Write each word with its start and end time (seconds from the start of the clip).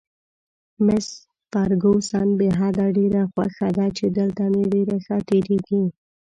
مس 0.85 1.07
فرګوسن: 1.51 2.27
بې 2.39 2.49
حده، 2.59 2.85
ډېره 2.97 3.21
خوښه 3.31 3.69
ده 3.77 3.87
چې 3.97 4.05
دلته 4.17 4.43
مې 4.53 4.63
ډېر 4.73 4.89
ښه 5.05 5.17
تېرېږي. 5.29 5.83